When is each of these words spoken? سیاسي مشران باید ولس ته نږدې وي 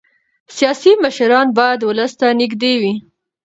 سیاسي 0.55 0.91
مشران 1.03 1.47
باید 1.57 1.79
ولس 1.89 2.13
ته 2.19 2.27
نږدې 2.39 2.73
وي 2.81 2.93